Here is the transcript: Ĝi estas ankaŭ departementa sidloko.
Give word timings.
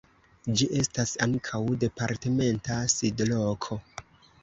Ĝi 0.61 0.67
estas 0.83 1.13
ankaŭ 1.27 1.61
departementa 1.85 2.83
sidloko. 2.99 3.83